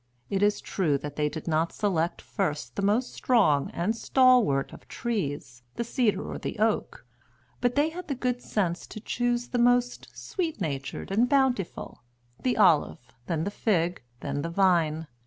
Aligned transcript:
It 0.31 0.41
is 0.41 0.61
true 0.61 0.97
that 0.97 1.15
they 1.15 1.29
did 1.29 1.47
not 1.47 1.71
select 1.71 2.23
first 2.23 2.75
the 2.75 2.81
most 2.81 3.13
strong 3.13 3.69
and 3.69 3.95
stalwart 3.95 4.73
of 4.73 4.87
trees, 4.87 5.61
the 5.75 5.83
cedar 5.83 6.27
or 6.27 6.39
the 6.39 6.57
oak, 6.57 7.05
but 7.59 7.75
they 7.75 7.89
had 7.89 8.07
the 8.07 8.15
good 8.15 8.41
sense 8.41 8.87
to 8.87 8.99
choose 8.99 9.49
the 9.49 9.59
most 9.59 10.07
sweet 10.15 10.59
natured 10.59 11.11
and 11.11 11.29
bountiful, 11.29 12.01
the 12.41 12.57
olive, 12.57 13.13
then 13.27 13.43
the 13.43 13.51
fig, 13.51 14.01
then 14.21 14.41
the 14.41 14.49
vine. 14.49 15.05